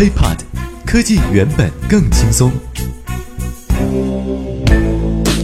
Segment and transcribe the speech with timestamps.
[0.00, 0.38] HeyPod，
[0.86, 2.50] 科技原本更轻松。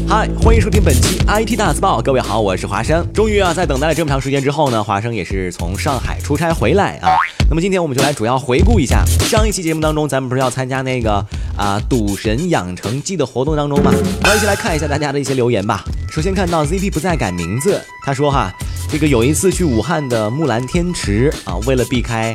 [0.08, 2.00] 嗨，欢迎收听本期 IT 大字报。
[2.00, 3.06] 各位好，我是华生。
[3.12, 7.18] 终于啊，在等待了这么长时间之后呢，华生也是从上海出差回来啊。
[7.50, 11.22] 那么今天我们就来主要回顾一下上一期节目当中，咱们不是要参加那个
[11.54, 13.92] 啊赌神养成记的活动当中吗？
[14.22, 15.84] 我们一起来看一下大家的一些留言吧。
[16.10, 18.50] 首先看到 ZP 不再改名字，他说哈，
[18.88, 22.34] 这个有一次去武汉的木兰天池啊，为了避开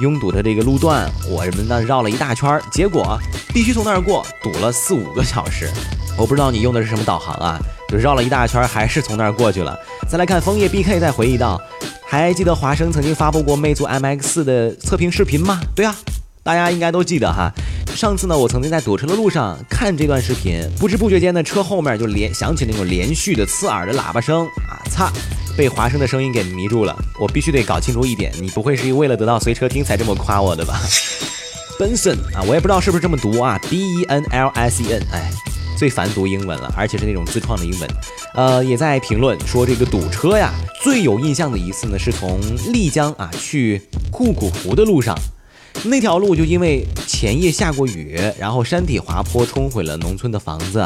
[0.00, 3.18] 拥堵的这个路段，我们呢绕了一大圈，结果
[3.54, 5.70] 必须从那儿过，堵了四五个小时。
[6.18, 7.58] 我不知道你用的是什么导航啊，
[7.88, 9.78] 就绕了一大圈，还是从那儿过去了。
[10.08, 11.58] 再来看枫叶 BK 在回忆到，
[12.04, 15.60] 还记得华生曾经发布过魅族 MX 的测评视频吗？
[15.74, 15.96] 对啊，
[16.42, 17.50] 大家应该都记得哈。
[17.94, 25.10] 上次呢，我曾经在堵车的路上看这段视频，不知不觉间呢，车后面就连响起那种连续的刺耳的喇叭声啊，擦，
[25.56, 26.96] 被华生的声音给迷住了。
[27.18, 30.80] 我必须得搞清楚一点，你不会是为了得到随车听才这么夸我的吧
[31.78, 35.30] ？Benson 啊，我也不知道是不是这么读啊，B E N L S E N，哎。
[35.74, 37.90] 最烦读英文了，而且是那种自创的英文，
[38.34, 42.40] 呃，也在评论说这个堵车呀，最有印象的一次呢，是从
[42.72, 45.18] 丽江啊去泸沽湖的路上，
[45.84, 50.78] 那条路就因为前夜下过雨，然后山体滑坡冲毁了农村的房子，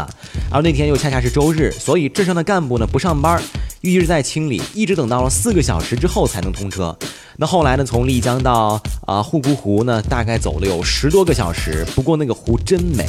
[0.50, 3.42] 而那天又恰恰是周日，所以镇上的干部呢不上班，
[3.82, 6.96] 一直在清理，一直等到了四个小时之后才能通车。
[7.38, 7.84] 那后来呢？
[7.84, 11.86] 从丽江到啊护沽湖呢，大概走了有十多个小时。
[11.94, 13.06] 不过那个湖真美，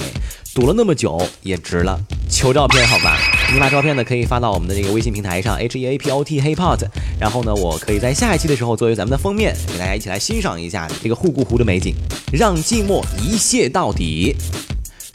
[0.53, 1.98] 堵了那么久也值了。
[2.30, 3.17] 求照片好吧？
[3.53, 6.85] 你把照片呢可以发到我们的这个微信平台上，H E A P O T HeyPod。
[7.19, 11.95] 然后呢，我可以在下一期的时候作为咱们的封面，给大家一起来欣赏一下这个护国湖的美景，
[12.31, 14.35] 让寂寞一泻到底。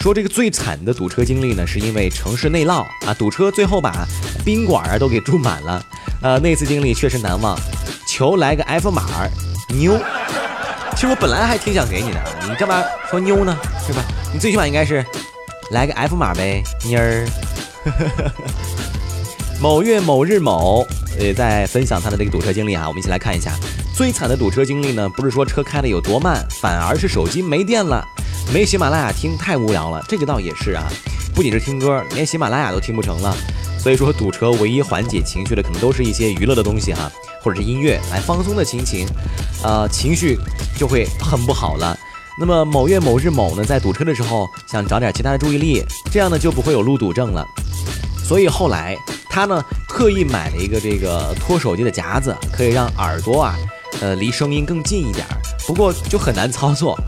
[0.00, 4.04] 说这个最惨的堵车经历呢，是因为城市内涝啊，堵车最后把
[4.44, 5.84] 宾馆啊都给住满了。
[6.22, 7.56] 呃，那次经历确实难忘。
[8.08, 9.04] 求来个 F 码
[9.68, 10.00] 妞，
[10.96, 13.56] 其实我本来还挺想给你的，你干嘛说妞呢？
[13.86, 14.02] 是吧？
[14.32, 15.04] 你最起码应该是
[15.70, 17.26] 来个 F 码呗，妮儿。
[19.60, 20.86] 某月某日某
[21.18, 23.52] 也在分享他的这个堵车经历啊，我们一起来看一下。
[23.94, 28.04] 最惨的堵车经历呢，不是说车开的有多慢，反而是手机没电了，
[28.52, 30.04] 没喜马拉雅听太无聊了。
[30.08, 30.84] 这个倒也是啊，
[31.34, 33.36] 不仅是听歌，连喜马拉雅都听不成了。
[33.78, 37.10] 所以说堵车唯一缓解情绪的，可能都是一些娱乐的东西哈。
[37.42, 39.04] 或者是音乐来放松的心情，
[39.64, 40.38] 呃，情绪
[40.78, 41.98] 就会很不好了。
[42.38, 47.44] 那么某月某日某呢，在堵车的时候想找点其他的注意力，这样呢就不会有路堵症了。
[48.32, 48.96] 所以后来
[49.28, 53.54] 他呢特意买了一个这个脱手机的夹子，可以让耳朵啊，
[54.00, 55.36] 呃，离声音更近一点儿。
[55.66, 56.98] 不过就很难操作，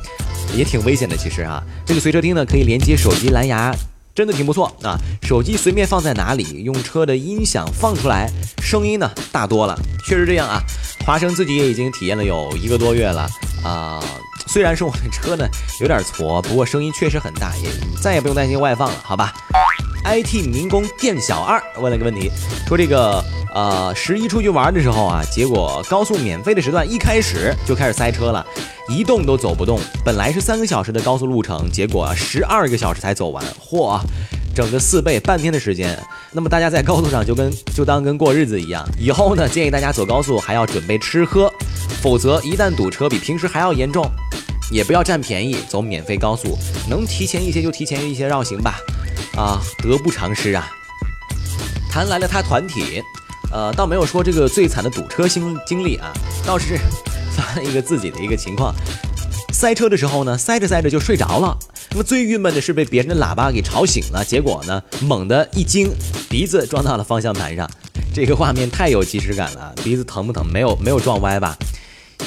[0.54, 1.16] 也挺危险的。
[1.16, 3.74] 其实啊，这个随车听呢可以连接手机蓝牙。
[4.14, 4.98] 真的挺不错啊！
[5.22, 8.30] 手机随便放在哪里，用车的音响放出来，
[8.62, 9.74] 声音呢大多了。
[10.06, 10.60] 确实这样啊，
[11.06, 13.26] 华生自己也已经体验了有一个多月了
[13.64, 13.98] 啊。
[14.46, 15.48] 虽然说我的车呢
[15.80, 17.70] 有点矬，不过声音确实很大，也
[18.02, 19.32] 再也不用担心外放了，好吧
[20.04, 22.30] ？IT 民工店小二问了个问题，
[22.68, 28.44] 说这个呃十一出去玩的时候啊，结果高速免费的时段一开始就开始塞车了。
[28.86, 33.98] 一动都走不动，本来是三个小时的高速路程，结果十二个小时才走完，嚯，
[34.54, 35.98] 整个四倍，半天的时间。
[36.32, 41.50] 那么大家在高速上就跟就当跟过日子一样，以后呢，建议大家走高速还要准备吃喝，
[42.02, 44.04] 否则一旦堵车比平时还要严重，
[44.70, 48.74] 也不要占便宜走免费高速，能提前一些就提前一些绕行吧，
[49.36, 50.70] 啊，得不偿失啊。
[51.90, 53.02] 谈来了他团体，
[53.52, 56.12] 呃，倒没有说这个最惨的堵车经经历啊，
[56.46, 56.78] 倒是。
[57.36, 58.72] 发了一个自己的一个情况，
[59.52, 61.58] 塞车的时候呢，塞着塞着就睡着了。
[61.90, 65.90] 那么最郁闷的是被别人的喇叭给吵醒了，结果呢，猛地一惊，
[66.30, 67.68] 鼻子撞到了方向盘上。
[68.14, 70.46] 这个画面太有即视感了，鼻子疼不疼？
[70.46, 71.58] 没有，没有撞歪吧？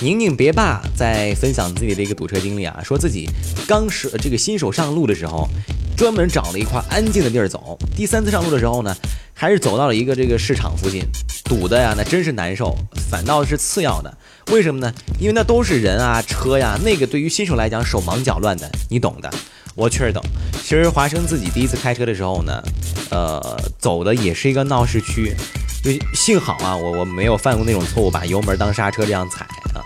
[0.02, 3.30] 宁宁别爸在分享自己的一个堵车经历啊，说自己
[3.66, 5.48] 刚是这个新手上路的时候，
[5.98, 7.76] 专门找了一块安静的地儿走。
[7.96, 8.96] 第三次上路的时候呢，
[9.34, 11.04] 还是走到了一个这个市场附近，
[11.44, 12.78] 堵的呀，那真是难受，
[13.10, 14.18] 反倒是次要的。
[14.52, 14.94] 为什么呢？
[15.20, 19.30] 因为那都是人啊，车呀，那个对于新手来讲手忙脚乱的，你懂的。
[19.74, 20.24] 我确实懂。
[20.64, 22.64] 其实华生自己第一次开车的时候呢，
[23.10, 25.36] 呃，走的也是一个闹市区，
[25.84, 29.82] 就幸好啊，我我没有犯过那种错误，把油门当刹车这样踩啊。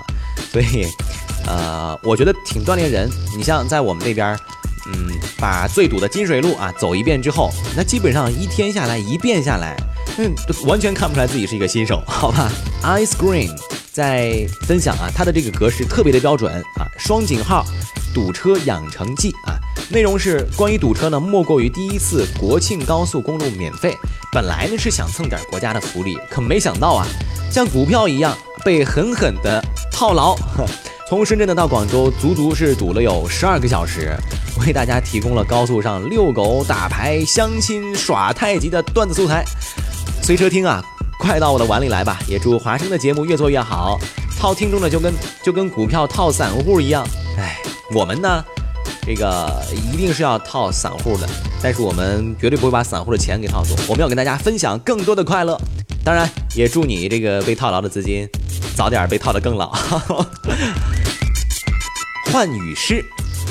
[0.52, 0.86] 所以，
[1.48, 3.10] 呃，我觉得挺锻炼人。
[3.38, 4.38] 你像在我们那边，
[5.42, 9.76] 把最堵的金水路啊走一遍之后，那基本上一天下来一遍下来，
[10.20, 10.32] 嗯，
[10.66, 12.52] 完全看不出来自己是一个新手，好吧？
[12.86, 13.50] Ice Green。
[13.92, 16.50] 在分享啊，它的这个格式特别的标准
[16.80, 17.66] 啊，双井号，
[18.14, 19.60] 堵车养成记啊，
[19.90, 23.94] 内容是关于堵车呢，莫过于第一次国庆高速公路免费，
[24.32, 27.06] 本来呢是想蹭点国家的福利，可没想到啊，
[27.52, 28.34] 像股票一样
[28.64, 29.62] 被狠狠的
[29.92, 30.38] 套牢。
[31.12, 34.16] 从深圳呢到广州，足足是堵了有十二个小时，
[34.62, 39.44] 为大家提供了高速上遛狗、打牌、相亲、耍太极的段子素材。
[40.24, 40.82] 随车听啊，
[41.20, 42.18] 快到我的碗里来吧！
[42.30, 44.00] 也祝华生的节目越做越好。
[44.40, 45.14] 套听众呢，就跟
[45.44, 47.06] 就跟股票套散户一样。
[47.38, 47.58] 哎，
[47.94, 48.42] 我们呢，
[49.06, 51.28] 这个一定是要套散户的，
[51.62, 53.76] 但是我们绝对不会把散户的钱给套走。
[53.90, 55.60] 我们要跟大家分享更多的快乐。
[56.06, 56.26] 当然，
[56.56, 58.26] 也祝你这个被套牢的资金
[58.78, 59.70] 早点被套得更牢。
[62.32, 63.04] 幻语师，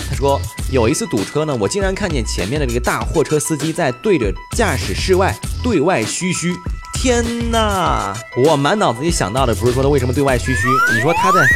[0.08, 0.40] 他说
[0.72, 6.54] 有一次堵车呢，我竟然看见前面的这个大货车司机在对着驾驶室外对外嘘嘘。
[6.94, 8.16] 天哪！
[8.44, 11.46] 我满脑子里想到的不是说他为什么对外嘘嘘，你说他在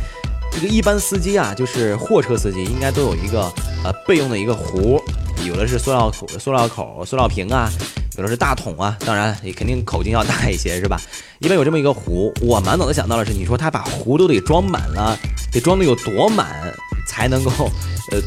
[0.53, 3.51] 这个一般司机啊，就是货车司机应该都有一个
[3.85, 5.03] 呃备用的一个壶，
[5.47, 7.71] 有的是塑料口、塑料口、塑料瓶啊，
[8.19, 11.01] 有的是大桶啊，当然也肯定口径要大一些是吧？
[11.41, 15.19] 一般有这么一个壶，我满脑子想到的是，你说他把壶都得装满了，
[15.51, 16.73] 得装的有多满？
[17.07, 17.51] 才能够，
[18.13, 18.21] 呃，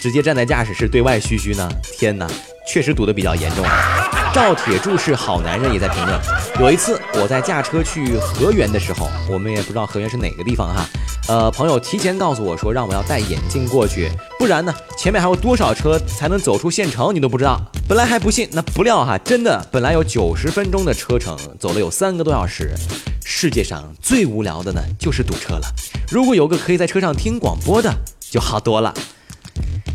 [0.00, 1.68] 直接站在驾驶室对外嘘嘘呢？
[1.98, 2.26] 天哪，
[2.66, 3.64] 确实堵得比较严重。
[4.32, 6.20] 赵铁柱是好男人，也在评论。
[6.60, 10.84] 有一次我在驾车去河源的时候，我们也不知道河源是哪个地方哈。
[11.28, 14.08] 呃，朋友提前告诉我说，让我要戴眼镜过去，
[14.38, 17.60] 不然呢，前面还有多少车才能走出县城，你都不知道。
[17.88, 22.72] 本来还不信，那不料哈，真的，本来有九十分钟的车程，走了有三个多小时。
[23.32, 25.74] 世界上最无聊的呢，就是堵车了。
[26.10, 27.88] 如果有个可以在车上听广播的，
[28.18, 28.92] 就好多了。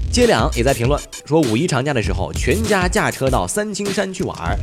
[0.09, 4.57] 街两也在评论说，五一长假的时候，全家驾车到三清山去玩儿，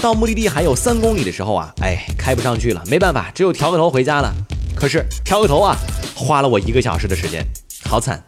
[0.00, 4.34] 到目的地还有三公里的时候啊，哎，开不上去了，没办法，只有调个头回家了。
[4.74, 5.76] 可是调个头啊，
[6.16, 7.46] 花了我一个小时的时间，
[7.84, 8.24] 好惨。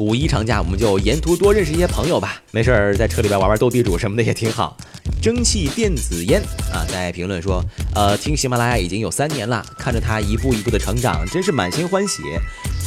[0.00, 2.40] 五一长假，我们就沿途多认识一些朋友吧。
[2.52, 4.74] 没事儿，在车里边玩玩斗地主什么的也挺好。
[5.20, 6.40] 蒸汽电子烟
[6.72, 7.62] 啊，在评论说，
[7.94, 12.22] 呃，听喜马拉雅已经有三年了，看着它一步一步的成长，真是满心欢喜。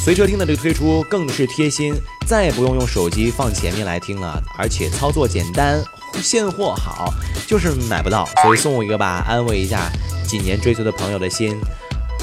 [0.04, 1.94] 随车听的这个推出更是贴心，
[2.26, 5.80] 再也不用用手机放前面来听了，而且操作简单，
[6.20, 7.14] 现货好，
[7.46, 9.88] 就是买不到，所以送我一个吧，安慰一下
[10.26, 11.56] 几年追随的朋友的心。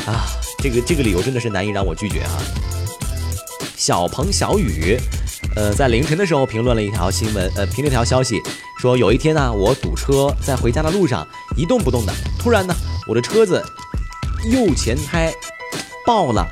[0.06, 0.28] 啊，
[0.58, 2.42] 这个这个理由真的是难以让我拒绝啊。
[3.82, 4.96] 小鹏小雨，
[5.56, 8.40] 呃，在凌晨的时候评论了一条新闻，呃，评论一条消息，
[8.78, 12.76] 说有一天呢，我堵车在回家的路上一动不动的，突然呢，
[13.08, 13.60] 我的车子
[14.52, 15.34] 右前胎
[16.06, 16.48] 爆了，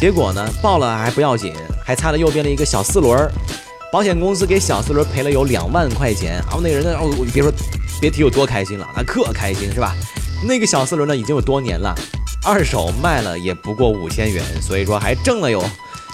[0.00, 1.52] 结果呢，爆了还不要紧，
[1.84, 3.30] 还擦了右边的一个小四轮，
[3.92, 7.52] 保险公司给小四轮赔了有两万块钱，然后那个人呢，哦，别说，
[8.00, 9.94] 别提有多开心了，那可开心是吧？
[10.48, 11.94] 那个小四轮呢，已经有多年了，
[12.42, 15.62] 二手卖了也不过五千元，所以说还挣了有。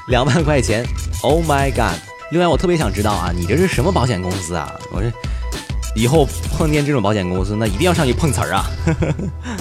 [0.09, 0.87] 两万块钱
[1.23, 1.99] ，Oh my god！
[2.31, 4.75] 另外，我特别想知道啊，你这是什么保险公司啊？
[4.93, 5.11] 我这
[5.95, 6.27] 以后
[6.57, 8.65] 碰见这种保险公司，那一定要上去碰瓷儿啊！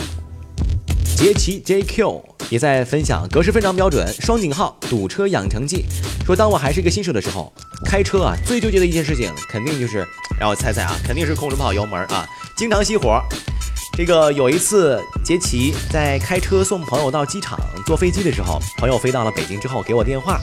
[1.18, 5.86] 杰奇 JQ 也在分享格式非常标准，双井号堵车养成记，
[6.26, 7.52] 说当我还是一个新手的时候，
[7.86, 10.06] 开车啊最纠结的一件事情，肯定就是
[10.40, 13.22] 让我猜猜啊，肯定是控制不好油门啊，经常熄火。
[13.98, 20.40] 这个有一次，杰奇在开车送朋友到机场坐飞机的时候，朋友飞到了北京之后给我电话，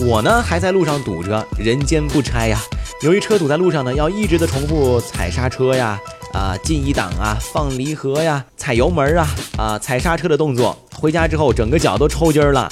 [0.00, 2.58] 我呢还在路上堵着，人间不拆呀。
[3.02, 6.00] 由于车堵在路上呢，要一直的重复踩刹车呀，
[6.32, 10.76] 啊进一档啊，放离合呀，踩油门啊，啊踩刹车的动作。
[10.92, 12.68] 回家之后，整个脚都抽筋了。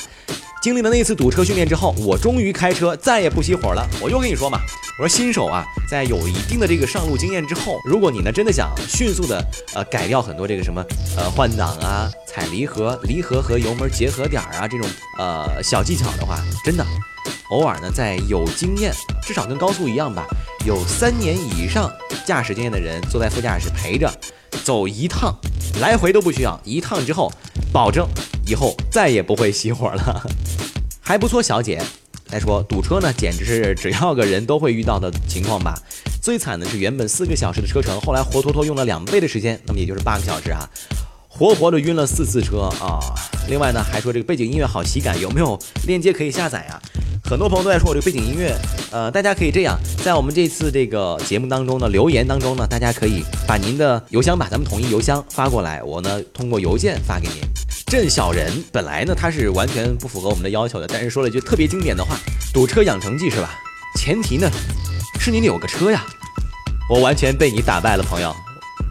[0.65, 3.87] 经历了那次堵车训练之后，我终于开车再也不熄火了。
[4.01, 4.59] 我又跟你说嘛。
[4.99, 9.45] 我说新手啊，在有一定的这个上路经验之后，如果你呢真的想迅速的
[9.75, 10.83] 呃改掉很多这个什么
[11.19, 16.87] 呃换挡啊、踩离合、离合和油门结合点啊这种呃小技巧的话，真的
[17.51, 18.91] 偶尔呢在有经验，
[19.23, 20.25] 至少跟高速一样吧，
[20.65, 21.93] 有三年以上
[22.25, 24.11] 驾驶经验的人坐在副驾驶陪着
[24.65, 25.37] 走一趟，
[25.79, 27.31] 来回都不需要，一趟之后
[27.71, 28.09] 保证
[28.47, 30.27] 以后再也不会熄火了，
[31.01, 31.83] 还不错，小姐。
[32.27, 35.79] 再说堵车呢，简直是只要个人都会遇到的情况吧。
[36.21, 40.69] 最惨的是原本四个小时的车程，后来活脱脱用了两倍的时间，那么也就是八个小时啊，
[41.29, 42.99] 活活的晕了四次车啊。
[43.49, 46.81] 另外呢，还说这个背景音乐好喜感，有没有链接可以下载啊？
[47.27, 48.55] 很多朋友都在说我这个背景音乐，
[48.91, 57.37] 呃，大家可以这样，在我们这次这个节目当中呢，留言当中呢，大家可以把您的邮箱把咱们统一邮箱发过来，我呢通过邮件发给您。
[57.87, 62.17] 镇小人本来呢他是完全不符合我们的要求的，但是说了一句特别经典的话
[62.53, 63.59] ：“堵车养成记是吧？
[63.99, 64.51] 前提呢
[65.19, 66.05] 是你得有个车呀。”
[66.91, 68.35] 我完全被你打败了，朋友。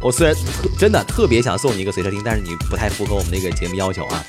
[0.01, 4.25] 我虽然特真的特别想送你一个随车听，但是你不太符合我们那个节目要求啊。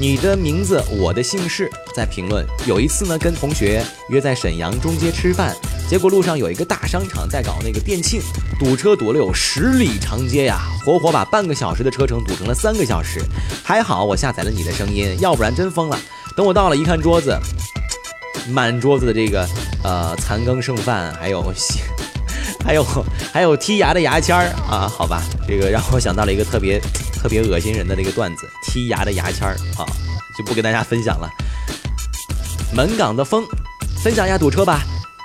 [0.00, 2.46] 你的名字，我的姓氏，在评论。
[2.66, 5.56] 有一次呢，跟同学约在沈阳中街吃饭，
[5.90, 8.20] 结果路上有一个大商场在搞那个店庆，
[8.60, 13.20] 堵车堵了有十里长街呀，活活把半个小时的车程堵成了三个小时。
[13.64, 15.98] 还好我下载了你的声音，要不然真疯了。
[16.36, 17.36] 等我到了，一看桌子，
[18.50, 19.48] 满桌子的这个
[19.82, 21.42] 呃残羹剩饭，还有
[22.64, 22.86] 还有
[23.32, 26.80] 还有剔牙的牙签儿啊，好吧，这个让我想到了一个特别
[27.20, 29.84] 特别恶心人的那个段子，剔牙的牙签儿啊，
[30.36, 31.28] 就不跟大家分享了。
[32.74, 33.44] 门岗的风，
[34.02, 34.82] 分享一下堵车吧。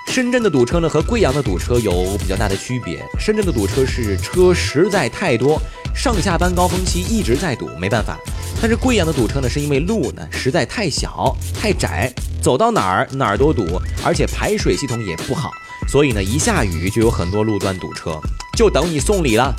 [0.08, 3.04] 深圳的堵车呢和贵阳的堵车有比较大的区别。
[3.18, 5.60] 深圳的堵车是车实在太多，
[5.94, 8.18] 上下班高峰期一直在堵，没办法。
[8.60, 15.50] 但是贵阳的堵车呢，是因为路呢实在太小太窄，走到哪儿哪儿都堵，而且排水系统也不好，
[15.88, 18.20] 所以呢一下雨就有很多路段堵车，
[18.56, 19.54] 就等你送礼了。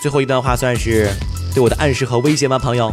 [0.00, 1.10] 最后一段话算是
[1.54, 2.92] 对我的暗示和威胁吗，朋友？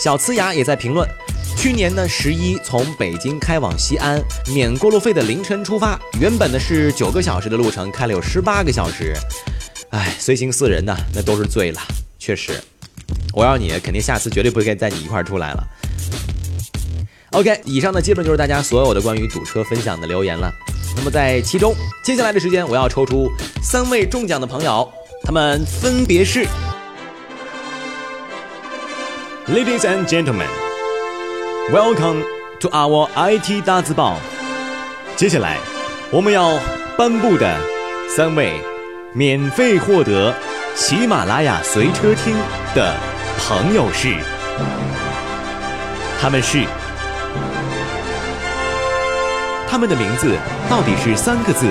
[0.00, 1.08] 小呲牙也在评论。
[1.56, 4.20] 去年呢，十一从北京开往西安，
[4.52, 9.14] 免过路费的凌晨出发，原本呢是九个小时的路程，开了有十八个小时。
[9.90, 11.80] 哎，随行四人呢，那都是醉了，
[12.18, 12.60] 确实。
[13.32, 15.64] 我要你，肯定下次绝对不会跟带你一块儿出来了。
[17.30, 20.52] OK，以上呢基本就是大家所有的关于堵车分享的留言了。
[20.96, 23.30] 那么在其中，接下来的时间我要抽出
[23.62, 24.90] 三位中奖的朋友，
[25.22, 26.44] 他们分别是
[29.48, 30.46] ，Ladies and Gentlemen。
[31.72, 32.22] Welcome
[32.60, 34.16] to our IT 大字报。
[35.16, 35.58] 接下来
[36.10, 36.58] 我们要
[36.96, 37.56] 颁布的
[38.08, 38.52] 三位
[39.12, 40.34] 免费获得
[40.74, 42.34] 喜马拉雅随车听
[42.74, 42.94] 的
[43.38, 44.16] 朋友是，
[46.20, 46.64] 他们是，
[49.68, 50.36] 他们的名字
[50.68, 51.66] 到底是三个字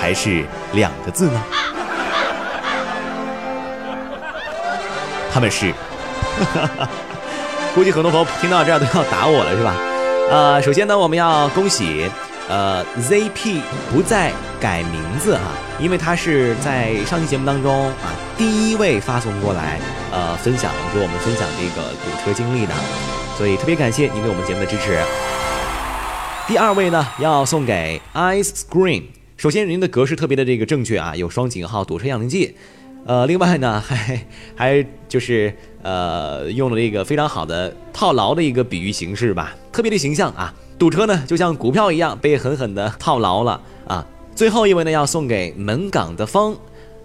[0.00, 1.42] 还是两个字呢？
[5.32, 5.72] 他们是。
[6.44, 6.88] 哈哈。
[7.74, 9.74] 估计很多朋友听到这儿都要打我了，是吧？
[10.30, 12.10] 呃，首先呢，我们要恭喜，
[12.48, 13.60] 呃，ZP
[13.92, 15.42] 不再改名字哈，
[15.78, 19.78] 因为他是在上期节目当中啊第一位发送过来，
[20.10, 22.72] 呃，分享给我们分享这个堵车经历的，
[23.36, 24.98] 所以特别感谢您对我们节目的支持。
[26.48, 29.02] 第二位呢，要送给 Ice Screen，
[29.36, 32.56] 首先您的格式特别的这个正确啊，有双井号堵车样灵剂。
[33.06, 34.20] 呃，另外呢， 还
[34.56, 40.52] 还就是呃，用了一个非常好的套牢的一个比喻形式吧，特别的形象啊。
[40.78, 44.04] 堵车呢，就像股票一样，被狠狠的套牢了啊。
[44.34, 46.54] 最后一位呢，要送给门岗的风，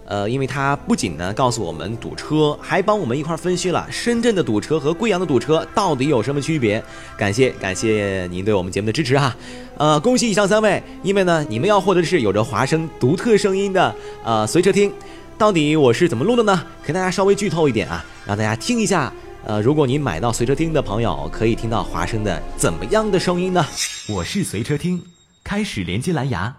[0.04, 6.82] 呃，因为他不仅呢告诉我们堵车，还帮我们一块分析了深圳的堵车和贵阳的堵车到底有什么区别。
[7.16, 9.34] 感谢感谢您对我们节目的支持哈。
[9.78, 13.94] 呃，恭喜以上三位，因为呢，你们要获得的是有着华声独特声音的
[14.24, 14.92] 呃随车听。
[15.38, 16.66] 到底我是怎么录的呢？
[16.84, 19.12] 给大家稍微剧透一点啊，让大家听一下。
[19.44, 23.66] 呃，如果您买到随车听的朋友，可以听到华生的怎么样的声音呢？
[24.08, 25.04] 我是随车听，
[25.42, 26.58] 开始连接蓝牙，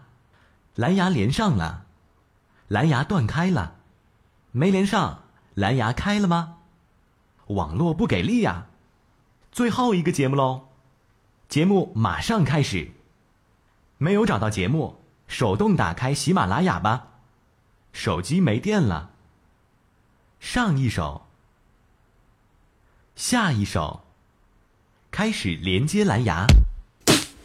[0.76, 1.86] 蓝牙连上了，
[2.68, 3.76] 蓝牙断开了，
[4.52, 6.56] 没连上，蓝牙开了吗？
[7.48, 8.66] 网络不给力呀！
[9.52, 10.64] 最后一个节目喽，
[11.48, 12.92] 节目马上开始。
[13.98, 17.13] 没有找到节目，手动打开喜马拉雅吧。
[17.94, 19.12] 手机没电了。
[20.40, 21.28] 上一首，
[23.16, 24.04] 下一首，
[25.10, 26.46] 开始连接蓝牙。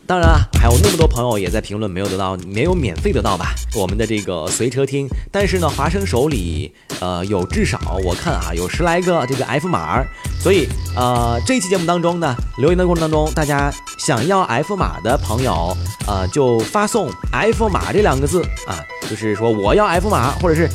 [0.09, 3.55] 当然啊，还有那么多朋友也在评论没有得到，没有免费得到吧？
[3.77, 10.03] 我们的这个随车听，但是呢，华生手里呃有至少我看啊有十来个这个 F 码，
[10.41, 20.71] 所以呃这期节目当中呢，留言的过程当中，大家想要 F 码的朋友呃就发送 F 码这两个字啊，就是说我要 F 码，或者是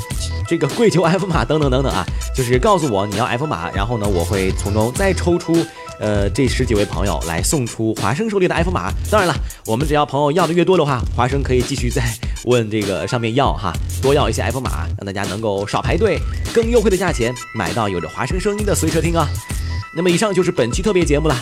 [0.47, 5.65] 这个跪求 F 码等等等等啊，就是告诉我你要 F 码，然后呢我会从中再抽出。
[5.99, 8.91] 呃，这十几位朋友来送出华生手里的 F 码。
[9.09, 9.35] 当然了，
[9.65, 12.03] 我们只要朋友要的越多的话，华生可以继续再
[12.45, 16.19] 问这个上面要哈，多要一些 F 码，让大家能够少排队，
[16.53, 19.27] 更优惠的价钱买到有着华生声音的随车听啊。
[19.95, 21.35] 那么以上就是本期特别节目了。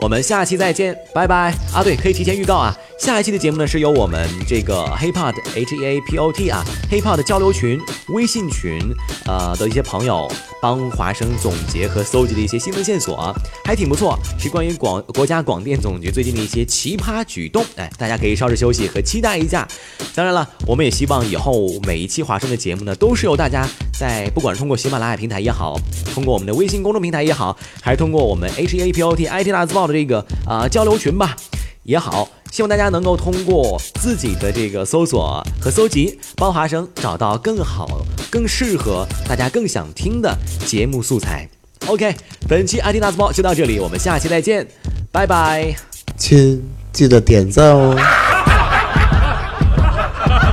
[0.00, 1.84] 我们下期再见，拜拜啊！
[1.84, 7.78] 对，可以提前预告啊，下一期的节目呢是由我们这个 HipHop H E A P O T 啊 HipHop 交流群
[8.08, 8.80] 微信群
[9.26, 10.30] 呃的一些朋友
[10.60, 13.32] 帮华生总结和搜集的一些新闻线索，
[13.64, 19.68] 还挺不错，是关于广国家广电总局最近的一些奇葩举动，哎，大家可以稍事休息和期待一下。
[20.14, 23.66] 当然了，我们也希望以后每一期华生的节目呢，都是由大家
[23.96, 25.78] 在不管是通过喜马拉雅平台也好，
[26.14, 29.82] 通过我们的微信公众平台也好，还是通过我们 H A P O T I T 大字报。
[29.82, 31.36] 的这个啊交流群吧
[31.82, 37.88] 也好，希望大家能够通过自己的这个搜索和搜集，包华生找到更好、
[38.30, 41.48] 更适合大家、更想听的节目素材。
[41.86, 42.14] OK，
[42.46, 44.66] 本期阿迪大字报就到这里，我们下期再见，
[45.10, 45.74] 拜拜。
[46.18, 47.96] 亲，记得点赞哦。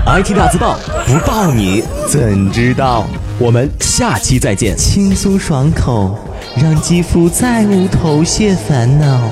[0.08, 3.06] IT 大字报不报你怎知道？
[3.38, 6.18] 我们下期再见，轻松爽口。
[6.56, 9.29] 让肌肤再无头屑烦恼。